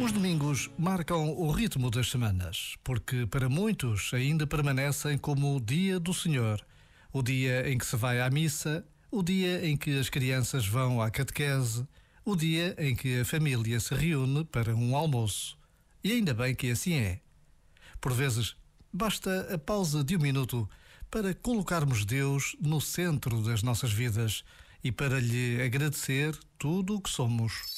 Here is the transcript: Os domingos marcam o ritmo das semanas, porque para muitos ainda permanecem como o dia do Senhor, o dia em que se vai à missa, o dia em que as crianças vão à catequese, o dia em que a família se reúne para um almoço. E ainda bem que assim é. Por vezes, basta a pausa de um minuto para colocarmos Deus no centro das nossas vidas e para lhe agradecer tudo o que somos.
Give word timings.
Os 0.00 0.12
domingos 0.12 0.70
marcam 0.78 1.30
o 1.36 1.50
ritmo 1.50 1.90
das 1.90 2.08
semanas, 2.08 2.76
porque 2.84 3.26
para 3.26 3.48
muitos 3.48 4.12
ainda 4.14 4.46
permanecem 4.46 5.18
como 5.18 5.56
o 5.56 5.60
dia 5.60 5.98
do 5.98 6.14
Senhor, 6.14 6.64
o 7.12 7.20
dia 7.20 7.68
em 7.68 7.76
que 7.76 7.84
se 7.84 7.96
vai 7.96 8.20
à 8.20 8.30
missa, 8.30 8.86
o 9.10 9.24
dia 9.24 9.66
em 9.66 9.76
que 9.76 9.98
as 9.98 10.08
crianças 10.08 10.64
vão 10.64 11.02
à 11.02 11.10
catequese, 11.10 11.84
o 12.24 12.36
dia 12.36 12.76
em 12.78 12.94
que 12.94 13.20
a 13.20 13.24
família 13.24 13.80
se 13.80 13.92
reúne 13.92 14.44
para 14.44 14.72
um 14.74 14.94
almoço. 14.94 15.58
E 16.04 16.12
ainda 16.12 16.32
bem 16.32 16.54
que 16.54 16.70
assim 16.70 16.94
é. 16.94 17.20
Por 18.00 18.12
vezes, 18.12 18.54
basta 18.92 19.52
a 19.52 19.58
pausa 19.58 20.04
de 20.04 20.16
um 20.16 20.20
minuto 20.20 20.68
para 21.10 21.34
colocarmos 21.34 22.04
Deus 22.04 22.54
no 22.60 22.80
centro 22.80 23.42
das 23.42 23.64
nossas 23.64 23.92
vidas 23.92 24.44
e 24.84 24.92
para 24.92 25.18
lhe 25.18 25.60
agradecer 25.60 26.38
tudo 26.56 26.94
o 26.94 27.00
que 27.00 27.10
somos. 27.10 27.77